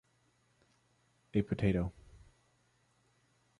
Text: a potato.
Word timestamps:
a 1.35 1.43
potato. 1.43 1.91